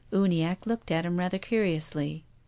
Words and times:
Uniacke 0.11 0.65
looked 0.65 0.89
at 0.89 1.05
him 1.05 1.19
rather 1.19 1.37
curiously. 1.37 2.25